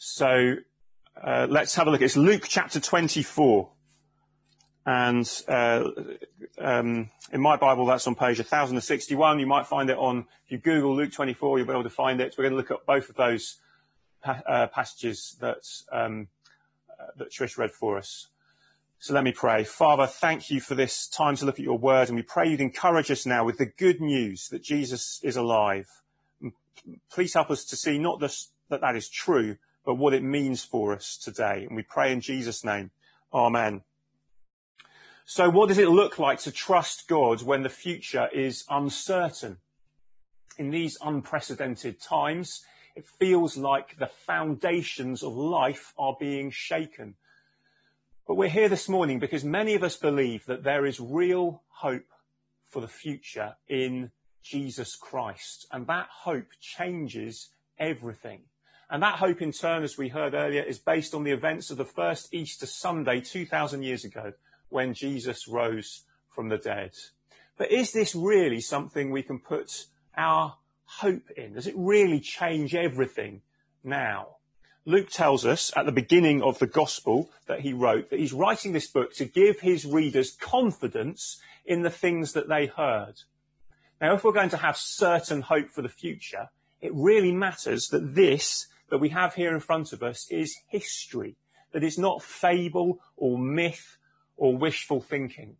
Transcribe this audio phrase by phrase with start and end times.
[0.00, 0.54] So
[1.20, 2.02] uh, let's have a look.
[2.02, 3.68] It's Luke chapter 24.
[4.86, 5.90] And uh,
[6.56, 9.40] um, in my Bible, that's on page 1061.
[9.40, 12.20] You might find it on, if you Google Luke 24, you'll be able to find
[12.20, 12.36] it.
[12.38, 13.56] We're going to look at both of those
[14.22, 16.28] pa- uh, passages that, um,
[17.16, 18.28] that Trish read for us.
[19.00, 19.64] So let me pray.
[19.64, 22.60] Father, thank you for this time to look at your word, and we pray you'd
[22.60, 25.88] encourage us now with the good news that Jesus is alive.
[27.10, 29.56] Please help us to see not just that that is true,
[29.88, 31.64] but what it means for us today.
[31.66, 32.90] And we pray in Jesus' name.
[33.32, 33.80] Amen.
[35.24, 39.56] So what does it look like to trust God when the future is uncertain?
[40.58, 42.66] In these unprecedented times,
[42.96, 47.14] it feels like the foundations of life are being shaken.
[48.26, 52.12] But we're here this morning because many of us believe that there is real hope
[52.66, 54.10] for the future in
[54.42, 55.66] Jesus Christ.
[55.72, 58.42] And that hope changes everything.
[58.90, 61.76] And that hope in turn, as we heard earlier, is based on the events of
[61.76, 64.32] the first Easter Sunday 2,000 years ago
[64.70, 66.92] when Jesus rose from the dead.
[67.58, 71.54] But is this really something we can put our hope in?
[71.54, 73.42] Does it really change everything
[73.84, 74.36] now?
[74.86, 78.72] Luke tells us at the beginning of the gospel that he wrote that he's writing
[78.72, 83.14] this book to give his readers confidence in the things that they heard.
[84.00, 86.48] Now, if we're going to have certain hope for the future,
[86.80, 91.36] it really matters that this that we have here in front of us is history,
[91.72, 93.98] that is not fable or myth
[94.36, 95.56] or wishful thinking.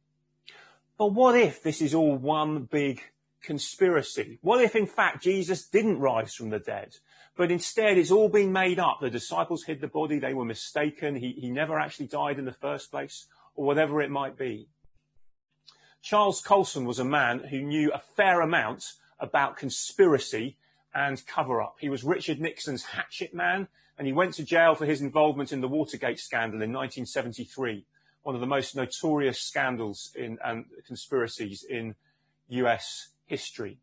[0.96, 3.02] But what if this is all one big
[3.42, 4.38] conspiracy?
[4.42, 6.96] What if in fact Jesus didn't rise from the dead,
[7.36, 8.98] but instead it's all been made up?
[9.00, 12.52] The disciples hid the body, they were mistaken, he, he never actually died in the
[12.52, 14.68] first place, or whatever it might be.
[16.02, 20.56] Charles Colson was a man who knew a fair amount about conspiracy
[20.98, 21.76] and cover up.
[21.78, 25.60] He was Richard Nixon's hatchet man, and he went to jail for his involvement in
[25.60, 27.84] the Watergate scandal in 1973,
[28.24, 31.94] one of the most notorious scandals in, and conspiracies in
[32.48, 33.78] US history.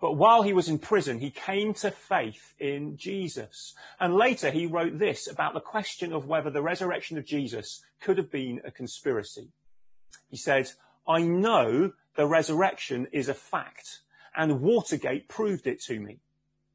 [0.00, 3.74] But while he was in prison, he came to faith in Jesus.
[4.00, 8.16] And later he wrote this about the question of whether the resurrection of Jesus could
[8.16, 9.48] have been a conspiracy.
[10.30, 10.70] He said,
[11.06, 14.00] I know the resurrection is a fact
[14.34, 16.20] and Watergate proved it to me.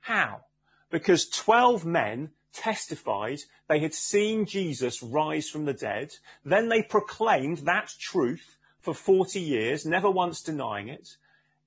[0.03, 0.41] How?
[0.89, 6.13] Because 12 men testified they had seen Jesus rise from the dead.
[6.43, 11.15] Then they proclaimed that truth for 40 years, never once denying it.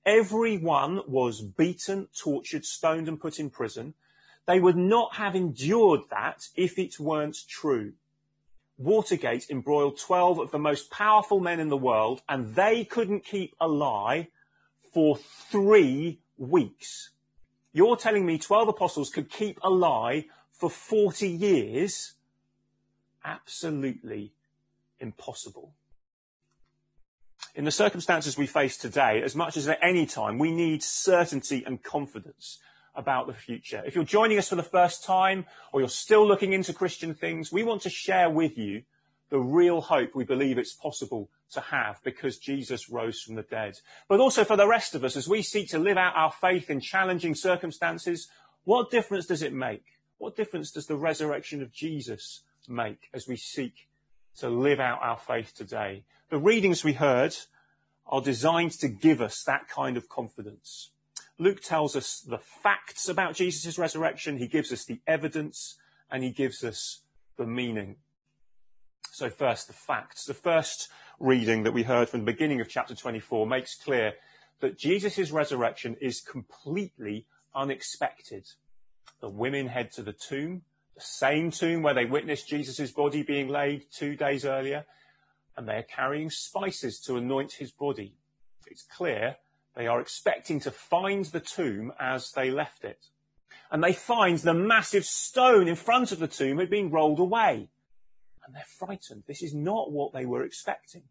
[0.05, 3.95] Every one was beaten, tortured, stoned and put in prison.
[4.45, 7.93] They would not have endured that if it weren't true.
[8.77, 13.55] Watergate embroiled 12 of the most powerful men in the world and they couldn't keep
[13.59, 14.27] a lie
[14.93, 17.09] for three weeks.
[17.77, 22.15] You're telling me 12 apostles could keep a lie for 40 years?
[23.23, 24.33] Absolutely
[24.99, 25.75] impossible.
[27.53, 31.63] In the circumstances we face today, as much as at any time, we need certainty
[31.67, 32.57] and confidence
[32.95, 33.83] about the future.
[33.85, 37.51] If you're joining us for the first time or you're still looking into Christian things,
[37.51, 38.85] we want to share with you
[39.29, 43.77] the real hope we believe it's possible to have because Jesus rose from the dead.
[44.07, 46.69] But also for the rest of us, as we seek to live out our faith
[46.69, 48.27] in challenging circumstances,
[48.63, 49.83] what difference does it make?
[50.17, 53.87] What difference does the resurrection of Jesus make as we seek
[54.37, 56.03] to live out our faith today?
[56.29, 57.35] The readings we heard
[58.07, 60.91] are designed to give us that kind of confidence.
[61.37, 64.37] Luke tells us the facts about Jesus' resurrection.
[64.37, 65.77] He gives us the evidence
[66.09, 67.01] and he gives us
[67.37, 67.97] the meaning.
[69.17, 70.25] So first, the facts.
[70.25, 70.89] The first
[71.19, 74.13] reading that we heard from the beginning of chapter 24 makes clear
[74.59, 78.45] that Jesus' resurrection is completely unexpected.
[79.19, 80.61] The women head to the tomb,
[80.93, 84.85] the same tomb where they witnessed Jesus' body being laid two days earlier,
[85.57, 88.13] and they are carrying spices to anoint his body.
[88.67, 89.37] It's clear
[89.75, 93.07] they are expecting to find the tomb as they left it.
[93.71, 97.69] And they find the massive stone in front of the tomb had been rolled away
[98.47, 99.23] and they're frightened.
[99.27, 101.03] This is not what they were expecting.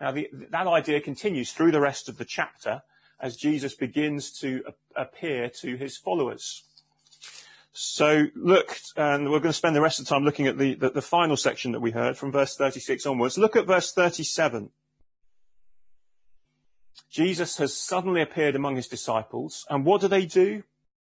[0.00, 2.82] Now, the, that idea continues through the rest of the chapter
[3.20, 4.62] as Jesus begins to
[4.96, 6.64] appear to his followers.
[7.72, 10.74] So look, and we're going to spend the rest of the time looking at the,
[10.74, 13.36] the, the final section that we heard from verse 36 onwards.
[13.36, 14.70] Look at verse 37.
[17.10, 20.62] Jesus has suddenly appeared among his disciples, and what do they do?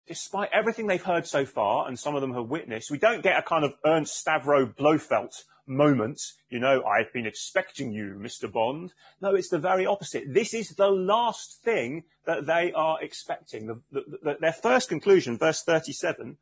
[0.07, 3.39] Despite everything they've heard so far, and some of them have witnessed, we don't get
[3.39, 5.33] a kind of Ernst Stavro Blofeld
[5.67, 8.51] moment, you know, I've been expecting you, Mr.
[8.51, 8.93] Bond.
[9.21, 10.33] No, it's the very opposite.
[10.33, 13.67] This is the last thing that they are expecting.
[13.67, 16.37] The, the, the, their first conclusion, verse 37,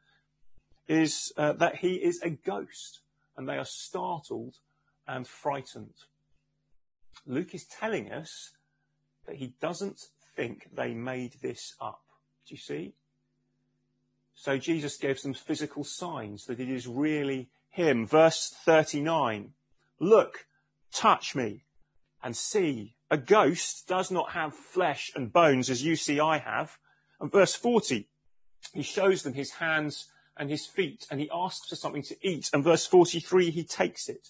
[0.88, 3.02] is uh, that he is a ghost,
[3.38, 4.56] and they are startled
[5.08, 5.94] and frightened.
[7.26, 8.52] Luke is telling us
[9.26, 10.00] that he doesn't
[10.36, 12.02] think they made this up.
[12.48, 12.94] Do you see?
[14.36, 18.06] So Jesus gives them physical signs that it is really him.
[18.06, 19.54] Verse 39.
[20.00, 20.46] Look,
[20.94, 21.66] touch me
[22.24, 22.96] and see.
[23.10, 26.78] A ghost does not have flesh and bones as you see I have.
[27.20, 28.08] And verse 40.
[28.74, 30.08] He shows them his hands
[30.38, 32.50] and his feet and he asks for something to eat.
[32.54, 34.30] And verse 43, he takes it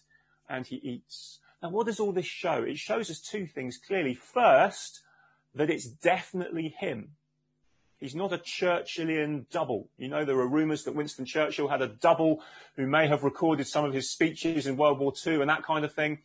[0.50, 1.40] and he eats.
[1.62, 2.64] Now what does all this show?
[2.64, 4.14] It shows us two things clearly.
[4.14, 5.02] First,
[5.56, 7.16] that it's definitely him.
[8.04, 9.88] He's not a Churchillian double.
[9.98, 12.42] You know, there are rumours that Winston Churchill had a double
[12.76, 15.86] who may have recorded some of his speeches in World War II and that kind
[15.86, 16.20] of thing.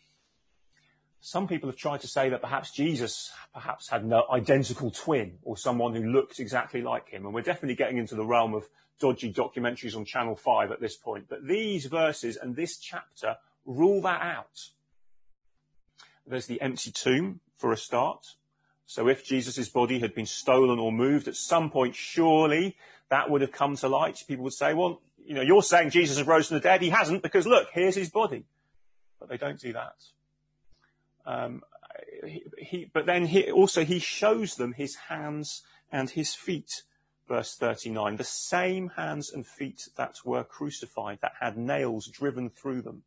[1.21, 5.57] Some people have tried to say that perhaps Jesus perhaps had an identical twin or
[5.57, 7.25] someone who looked exactly like him.
[7.25, 10.97] And we're definitely getting into the realm of dodgy documentaries on Channel 5 at this
[10.97, 11.27] point.
[11.29, 14.71] But these verses and this chapter rule that out.
[16.27, 18.27] There's the empty tomb for a start.
[18.89, 22.75] So if Jesus' body had been stolen or moved at some point, surely
[23.11, 24.25] that would have come to light.
[24.27, 26.81] People would say, well, you know, you're saying Jesus has rose from the dead.
[26.81, 28.47] He hasn't because look, here's his body.
[29.21, 29.97] But they don't do that.
[31.27, 31.63] Um,
[32.27, 35.63] he, he, but then he, also he shows them his hands
[35.93, 36.83] and his feet.
[37.29, 42.81] Verse 39, the same hands and feet that were crucified, that had nails driven through
[42.81, 43.03] them.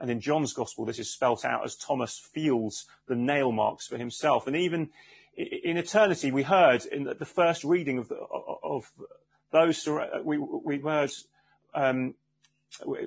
[0.00, 3.98] And in John's gospel, this is spelt out as Thomas feels the nail marks for
[3.98, 4.46] himself.
[4.46, 4.88] And even
[5.38, 8.90] in eternity, we heard in the first reading of, the, of
[9.52, 9.88] those,
[10.24, 11.10] we, we heard,
[11.74, 12.14] um,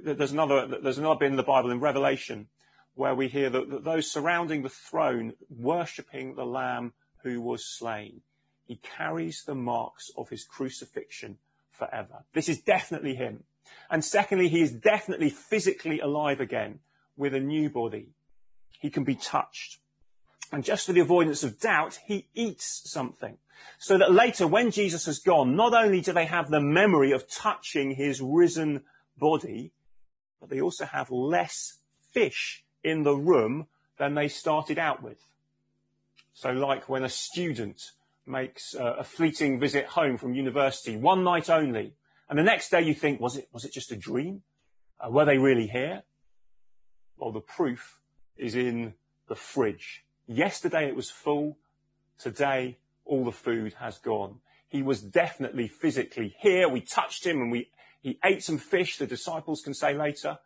[0.04, 2.48] there's another, there's another bit in the Bible in Revelation
[2.96, 6.94] where we hear that, that those surrounding the throne worshipping the Lamb
[7.24, 8.22] who was slain.
[8.66, 11.38] He carries the marks of his crucifixion
[11.70, 12.24] forever.
[12.34, 13.44] This is definitely him.
[13.90, 16.80] And secondly, he is definitely physically alive again
[17.18, 18.10] with a new body.
[18.80, 19.81] He can be touched.
[20.52, 23.38] And just for the avoidance of doubt, he eats something.
[23.80, 27.30] So that later, when Jesus has gone, not only do they have the memory of
[27.30, 28.84] touching his risen
[29.18, 29.72] body,
[30.40, 31.80] but they also have less
[32.12, 33.68] fish in the room
[33.98, 35.20] than they started out with.
[36.34, 37.82] So like when a student
[38.26, 41.94] makes a fleeting visit home from university, one night only,
[42.30, 44.42] and the next day you think, was it, was it just a dream?
[45.00, 46.04] Uh, were they really here?
[47.18, 48.00] Well, the proof
[48.38, 48.94] is in
[49.28, 50.04] the fridge.
[50.28, 51.58] Yesterday it was full.
[52.18, 54.40] Today all the food has gone.
[54.68, 56.70] He was definitely physically here.
[56.70, 57.70] We touched him and we,
[58.02, 60.40] he ate some fish, the disciples can say later.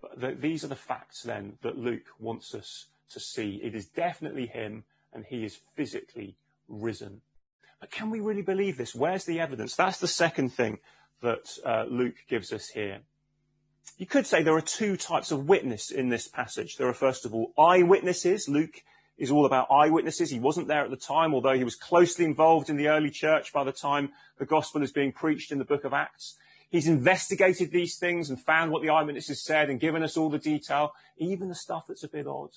[0.00, 3.60] But the, these are the facts then that Luke wants us to see.
[3.62, 6.36] It is definitely him and he is physically
[6.68, 7.20] risen.
[7.80, 8.94] But can we really believe this?
[8.94, 9.76] Where's the evidence?
[9.76, 10.78] That's the second thing
[11.22, 13.00] that uh, Luke gives us here.
[13.96, 16.76] You could say there are two types of witness in this passage.
[16.76, 18.48] There are first of all eyewitnesses.
[18.48, 18.82] Luke
[19.16, 20.30] is all about eyewitnesses.
[20.30, 23.52] He wasn't there at the time, although he was closely involved in the early church
[23.52, 26.36] by the time the gospel is being preached in the book of Acts.
[26.70, 30.38] He's investigated these things and found what the eyewitnesses said and given us all the
[30.38, 32.50] detail, even the stuff that's a bit odd.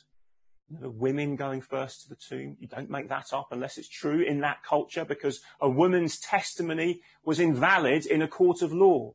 [0.80, 2.56] the women going first to the tomb.
[2.60, 7.02] You don't make that up unless it's true in that culture because a woman's testimony
[7.26, 9.14] was invalid in a court of law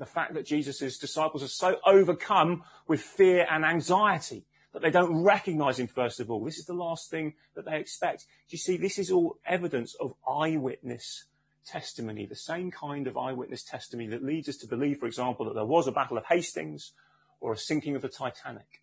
[0.00, 5.22] the fact that Jesus' disciples are so overcome with fear and anxiety that they don't
[5.22, 6.42] recognize him first of all.
[6.42, 8.22] This is the last thing that they expect.
[8.48, 11.26] Do you see, this is all evidence of eyewitness
[11.66, 15.54] testimony, the same kind of eyewitness testimony that leads us to believe, for example, that
[15.54, 16.92] there was a battle of Hastings
[17.38, 18.82] or a sinking of the Titanic.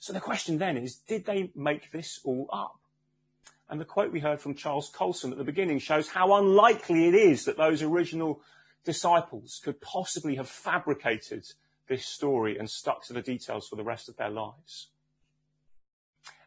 [0.00, 2.78] So the question then is, did they make this all up?
[3.70, 7.14] And the quote we heard from Charles Colson at the beginning shows how unlikely it
[7.14, 8.42] is that those original
[8.84, 11.44] disciples could possibly have fabricated
[11.88, 14.88] this story and stuck to the details for the rest of their lives.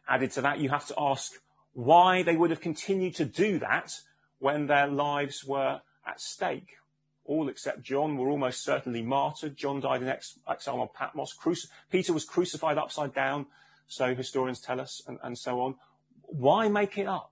[0.08, 1.32] Added to that, you have to ask
[1.72, 3.92] why they would have continued to do that
[4.38, 6.76] when their lives were at stake.
[7.24, 9.56] All except John were almost certainly martyred.
[9.56, 11.36] John died in exile on Patmos.
[11.40, 13.46] Cruci- Peter was crucified upside down,
[13.86, 15.76] so historians tell us, and, and so on.
[16.22, 17.31] Why make it up?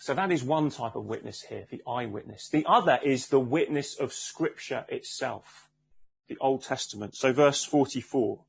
[0.00, 2.48] So that is one type of witness here, the eyewitness.
[2.48, 5.68] The other is the witness of scripture itself,
[6.26, 7.14] the Old Testament.
[7.14, 8.40] So verse 44,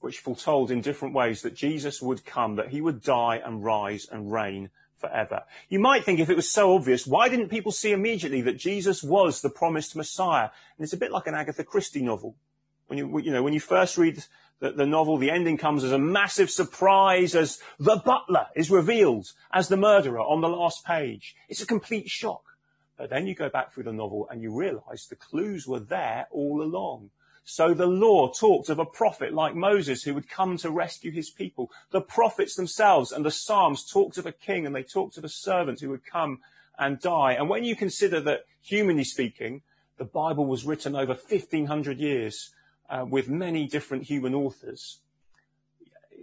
[0.00, 4.08] which foretold in different ways that Jesus would come, that he would die and rise
[4.10, 5.44] and reign forever.
[5.68, 9.04] You might think if it was so obvious, why didn't people see immediately that Jesus
[9.04, 10.50] was the promised Messiah?
[10.76, 12.34] And it's a bit like an Agatha Christie novel.
[12.86, 14.22] When you, you know, when you first read
[14.60, 19.26] the, the novel, the ending comes as a massive surprise as the butler is revealed
[19.52, 21.34] as the murderer on the last page.
[21.48, 22.42] It's a complete shock.
[22.96, 26.26] But then you go back through the novel and you realize the clues were there
[26.30, 27.10] all along.
[27.44, 31.30] So the law talked of a prophet like Moses who would come to rescue his
[31.30, 31.70] people.
[31.90, 35.28] The prophets themselves and the Psalms talked of a king and they talked of a
[35.28, 36.40] servant who would come
[36.78, 37.34] and die.
[37.34, 39.62] And when you consider that, humanly speaking,
[39.98, 42.50] the Bible was written over 1500 years
[42.88, 45.00] uh, with many different human authors,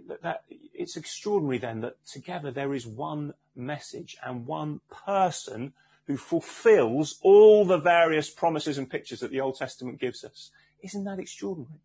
[0.08, 5.72] that, that, it's extraordinary then that together there is one message and one person
[6.06, 10.50] who fulfills all the various promises and pictures that the Old Testament gives us.
[10.82, 11.80] Isn't that extraordinary?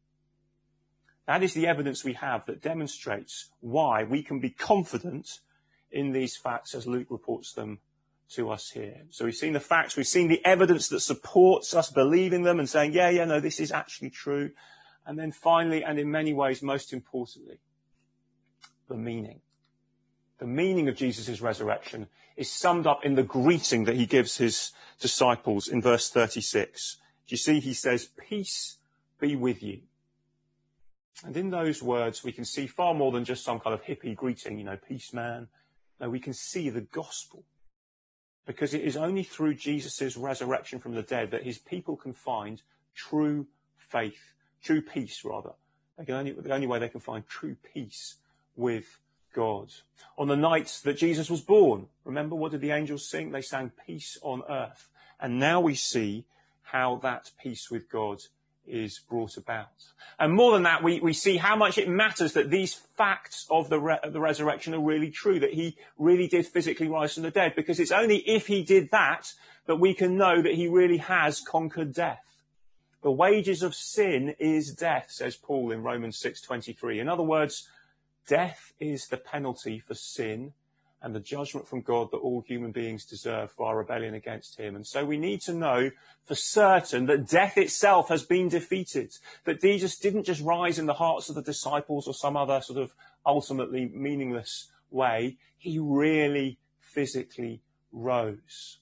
[1.26, 5.40] That is the evidence we have that demonstrates why we can be confident
[5.92, 7.80] in these facts as Luke reports them
[8.36, 9.02] to us here.
[9.10, 12.70] So we've seen the facts, we've seen the evidence that supports us believing them and
[12.70, 14.52] saying, yeah, yeah, no, this is actually true.
[15.06, 17.60] And then finally, and in many ways, most importantly,
[18.88, 19.42] the meaning.
[20.38, 22.08] The meaning of Jesus' resurrection
[22.38, 26.98] is summed up in the greeting that he gives his disciples in verse 36.
[27.28, 27.60] Do you see?
[27.60, 28.78] He says, peace
[29.20, 29.82] be with you.
[31.26, 34.16] And in those words, we can see far more than just some kind of hippie
[34.16, 35.48] greeting, you know, peace man.
[36.00, 37.44] No, we can see the gospel.
[38.46, 42.62] Because it is only through Jesus' resurrection from the dead that his people can find
[42.96, 45.51] true faith, true peace rather.
[45.98, 48.15] They can only, the only way they can find true peace
[48.55, 49.00] with
[49.34, 49.69] God.
[50.17, 53.31] On the night that Jesus was born, remember what did the angels sing?
[53.31, 54.89] They sang peace on earth.
[55.19, 56.25] And now we see
[56.63, 58.22] how that peace with God
[58.70, 59.70] is brought about.
[60.20, 63.70] And more than that, we, we see how much it matters that these facts of
[63.70, 67.32] the, re- the resurrection are really true, that he really did physically rise from the
[67.32, 69.34] dead, because it's only if he did that
[69.66, 72.24] that we can know that he really has conquered death.
[73.02, 77.00] The wages of sin is death, says Paul in Romans 6:23.
[77.00, 77.70] In other words,
[78.28, 80.54] death is the penalty for sin
[81.01, 84.75] and the judgment from God that all human beings deserve for our rebellion against him.
[84.75, 85.91] And so we need to know
[86.25, 89.13] for certain that death itself has been defeated,
[89.46, 92.79] that Jesus didn't just rise in the hearts of the disciples or some other sort
[92.79, 92.94] of
[93.25, 95.38] ultimately meaningless way.
[95.58, 98.79] He really physically rose.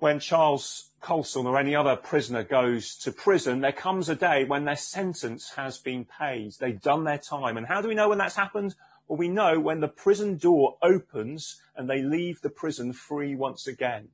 [0.00, 4.64] When Charles Colson or any other prisoner goes to prison, there comes a day when
[4.64, 6.52] their sentence has been paid.
[6.60, 7.56] They've done their time.
[7.56, 8.76] And how do we know when that's happened?
[9.08, 13.66] Well, we know when the prison door opens and they leave the prison free once
[13.66, 14.08] again.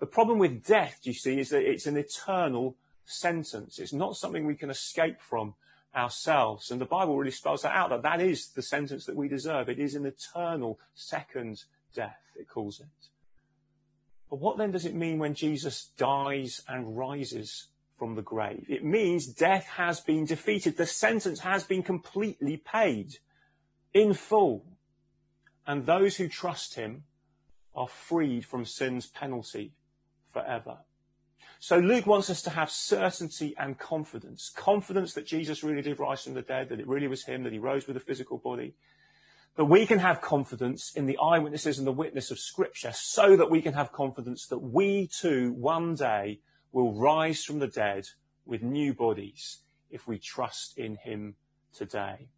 [0.00, 3.78] The problem with death, you see, is that it's an eternal sentence.
[3.78, 5.54] It's not something we can escape from
[5.94, 6.70] ourselves.
[6.70, 9.68] And the Bible really spells that out, that that is the sentence that we deserve.
[9.68, 11.62] It is an eternal second
[11.94, 13.08] death, it calls it.
[14.28, 18.66] But what then does it mean when Jesus dies and rises from the grave?
[18.68, 20.76] It means death has been defeated.
[20.76, 23.18] The sentence has been completely paid
[23.96, 24.62] in full.
[25.66, 27.04] And those who trust him
[27.74, 29.72] are freed from sin's penalty
[30.32, 30.78] forever.
[31.58, 34.52] So Luke wants us to have certainty and confidence.
[34.54, 37.54] Confidence that Jesus really did rise from the dead, that it really was him, that
[37.54, 38.74] he rose with a physical body.
[39.56, 43.50] That we can have confidence in the eyewitnesses and the witness of scripture so that
[43.50, 48.04] we can have confidence that we too one day will rise from the dead
[48.44, 51.36] with new bodies if we trust in him
[51.72, 52.28] today.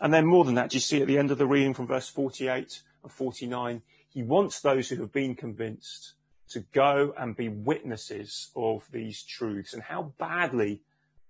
[0.00, 2.08] And then more than that, you see at the end of the reading from verse
[2.08, 6.14] 48 and 49, he wants those who have been convinced
[6.50, 9.72] to go and be witnesses of these truths.
[9.72, 10.82] And how badly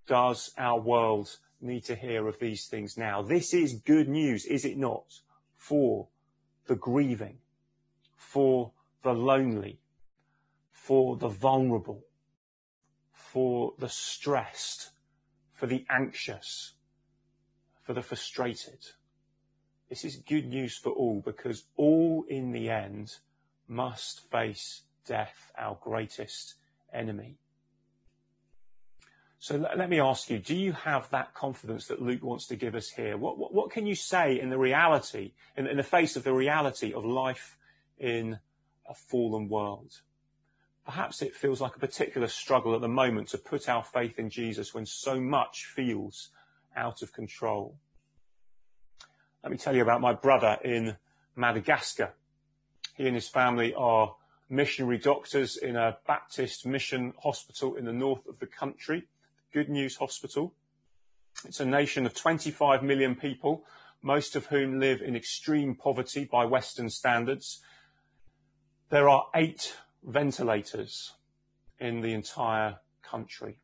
[0.06, 3.22] does our world need to hear of these things now?
[3.22, 5.20] This is good news, is it not?
[5.56, 6.08] For
[6.66, 7.38] the grieving,
[8.16, 9.78] for the lonely,
[10.70, 12.04] for the vulnerable,
[13.12, 14.90] for the stressed,
[15.52, 16.72] for the anxious,
[17.84, 18.78] for the frustrated.
[19.88, 23.12] This is good news for all because all in the end
[23.68, 26.54] must face death, our greatest
[26.92, 27.36] enemy.
[29.38, 32.74] So let, me ask you, do you have that confidence that Luke wants to give
[32.74, 33.18] us here?
[33.18, 36.32] What, what, what can you say in the reality, in, in the face of the
[36.32, 37.58] reality of life
[37.98, 38.38] in
[38.88, 40.00] a fallen world?
[40.86, 44.30] Perhaps it feels like a particular struggle at the moment to put our faith in
[44.30, 46.30] Jesus when so much feels
[46.76, 47.76] out of control.
[49.42, 50.96] Let me tell you about my brother in
[51.36, 52.14] Madagascar.
[52.96, 54.14] He and his family are
[54.48, 59.04] missionary doctors in a Baptist mission hospital in the north of the country,
[59.52, 60.54] Good News Hospital.
[61.44, 63.64] It's a nation of 25 million people,
[64.02, 67.60] most of whom live in extreme poverty by Western standards.
[68.90, 71.12] There are eight ventilators
[71.78, 73.58] in the entire country.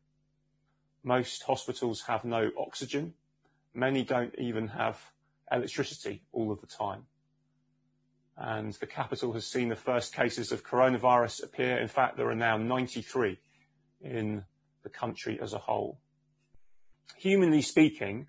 [1.03, 3.13] Most hospitals have no oxygen.
[3.73, 5.11] Many don't even have
[5.51, 7.05] electricity all of the time.
[8.37, 11.77] and the capital has seen the first cases of coronavirus appear.
[11.77, 13.39] In fact, there are now 93
[14.01, 14.43] in
[14.83, 15.99] the country as a whole.
[17.17, 18.27] Humanly speaking,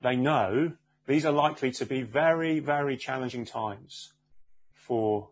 [0.00, 0.72] they know
[1.06, 4.12] these are likely to be very, very challenging times
[4.72, 5.30] for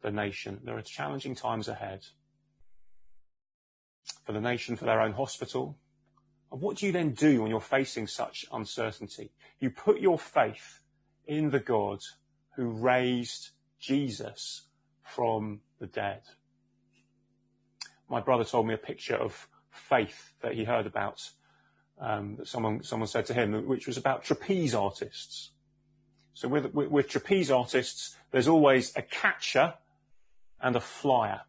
[0.00, 0.60] the nation.
[0.64, 2.06] There are challenging times ahead
[4.24, 5.78] for the nation, for their own hospital.
[6.52, 9.30] What do you then do when you're facing such uncertainty?
[9.58, 10.80] You put your faith
[11.26, 12.00] in the God
[12.56, 14.66] who raised Jesus
[15.02, 16.20] from the dead.
[18.08, 21.30] My brother told me a picture of faith that he heard about,
[21.98, 25.52] um, that someone, someone said to him, which was about trapeze artists.
[26.34, 29.74] So with, with, with trapeze artists, there's always a catcher
[30.60, 31.40] and a flyer.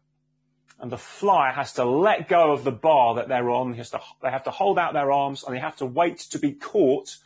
[0.80, 3.74] And the flyer has to let go of the bar that they're on.
[3.74, 6.52] To, they have to hold out their arms and they have to wait to be
[6.52, 7.16] caught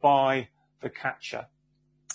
[0.00, 0.48] by
[0.80, 1.46] the catcher.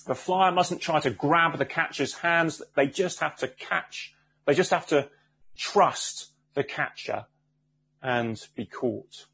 [0.06, 2.62] The flyer mustn't try to grab the catcher's hands.
[2.76, 4.14] They just have to catch.
[4.46, 5.10] They just have to
[5.56, 7.26] trust the catcher
[8.02, 9.28] and be caught.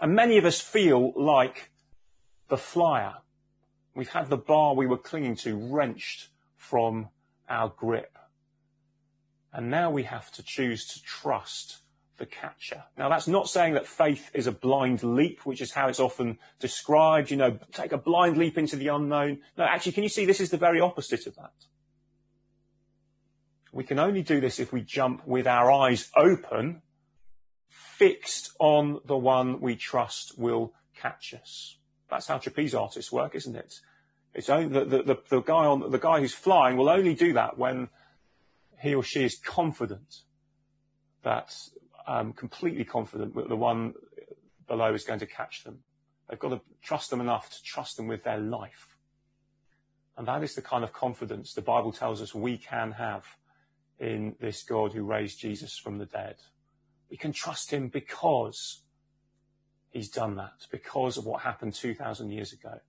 [0.00, 1.70] And many of us feel like
[2.48, 3.14] the flyer.
[3.94, 7.08] We've had the bar we were clinging to wrenched from
[7.48, 8.16] our grip.
[9.52, 11.78] And now we have to choose to trust
[12.18, 12.84] the catcher.
[12.96, 16.38] Now that's not saying that faith is a blind leap, which is how it's often
[16.60, 19.40] described, you know, take a blind leap into the unknown.
[19.56, 21.52] No, actually, can you see this is the very opposite of that?
[23.72, 26.82] We can only do this if we jump with our eyes open,
[27.68, 31.78] fixed on the one we trust will catch us.
[32.10, 33.80] That's how trapeze artists work, isn't it?
[34.34, 37.32] It's only the, the, the, the guy on the guy who's flying will only do
[37.32, 37.88] that when
[38.82, 40.22] he or she is confident
[41.22, 41.54] that
[42.06, 43.94] um, completely confident that the one
[44.66, 45.78] below is going to catch them.
[46.28, 48.98] They've got to trust them enough to trust them with their life.
[50.16, 53.24] And that is the kind of confidence the Bible tells us we can have
[54.00, 56.36] in this God who raised Jesus from the dead.
[57.08, 58.82] We can trust him because
[59.90, 62.80] he's done that, because of what happened 2,000 years ago.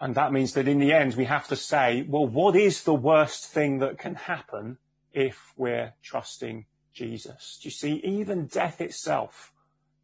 [0.00, 2.94] And that means that in the end, we have to say, well, what is the
[2.94, 4.78] worst thing that can happen
[5.12, 7.58] if we're trusting Jesus.
[7.62, 9.52] Do you see, even death itself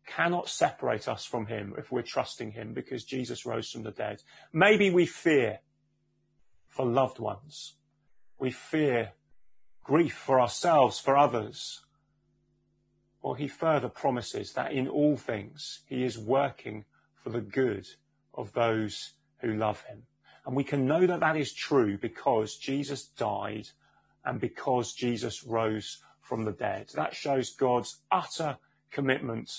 [0.06, 4.22] cannot separate us from him if we're trusting him because Jesus rose from the dead.
[4.52, 5.60] Maybe we fear
[6.68, 7.76] for loved ones.
[8.38, 9.12] We fear
[9.84, 11.82] grief for ourselves, for others.
[13.22, 17.86] Well, he further promises that in all things he is working for the good
[18.34, 19.12] of those
[19.42, 20.04] who love him.
[20.46, 23.68] And we can know that that is true because Jesus died
[24.24, 26.88] and because Jesus rose from the dead.
[26.94, 28.56] That shows God's utter
[28.90, 29.50] commitment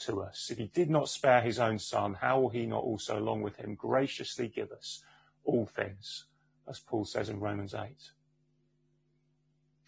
[0.00, 0.48] to us.
[0.50, 3.56] If he did not spare his own son, how will he not also, along with
[3.56, 5.02] him, graciously give us
[5.44, 6.24] all things,
[6.68, 7.90] as Paul says in Romans 8?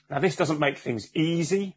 [0.09, 1.77] Now, this doesn't make things easy.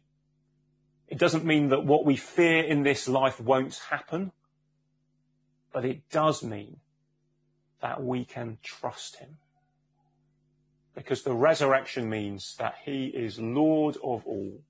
[1.08, 4.30] It doesn't mean that what we fear in this life won't happen,
[5.72, 6.76] but it does mean
[7.80, 9.38] that we can trust him.
[10.94, 14.60] Because the resurrection means that he is Lord of all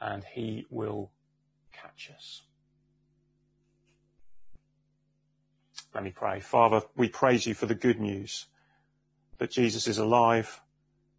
[0.00, 1.10] and he will
[1.72, 2.42] catch us.
[5.94, 6.40] Let me pray.
[6.40, 8.46] Father, we praise you for the good news
[9.38, 10.60] that Jesus is alive,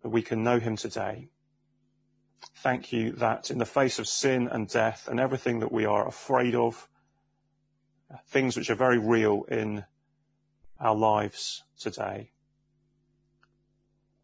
[0.03, 1.29] that we can know him today.
[2.57, 6.07] Thank you that in the face of sin and death and everything that we are
[6.07, 6.87] afraid of,
[8.27, 9.83] things which are very real in
[10.79, 12.31] our lives today,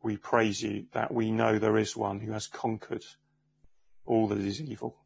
[0.03, 3.05] we praise you that we know there is one who has conquered
[4.05, 4.97] all that is evil.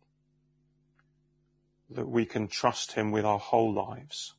[1.92, 4.34] That we can trust him with our whole lives.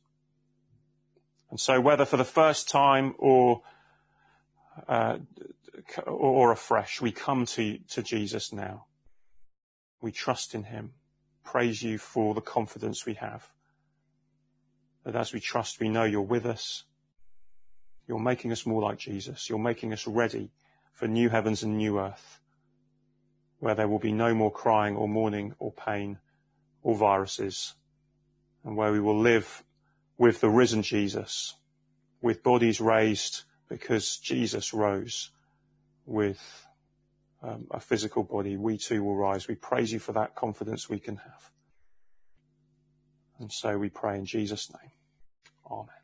[1.49, 3.61] And so whether for the first time or,
[4.87, 5.17] uh,
[6.05, 8.85] or afresh, we come to, to Jesus now.
[10.01, 10.91] We trust in him.
[11.43, 13.49] Praise you for the confidence we have.
[15.05, 16.83] That as we trust, we know you're with us
[18.09, 19.47] you're making us more like Jesus.
[19.47, 20.49] You're making us ready
[20.93, 22.39] for new heavens and new earth,
[23.59, 26.17] where there will be no more crying or mourning or pain
[26.81, 27.75] or viruses,
[28.65, 29.63] and where we will live
[30.17, 31.55] with the risen Jesus,
[32.19, 35.29] with bodies raised because Jesus rose
[36.07, 36.65] with
[37.43, 38.57] um, a physical body.
[38.57, 39.47] We too will rise.
[39.47, 41.51] We praise you for that confidence we can have.
[43.39, 44.91] And so we pray in Jesus' name.
[45.69, 45.98] Amen.